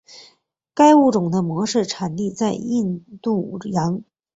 [0.73, 4.01] 该物种的模式产地在印度洋。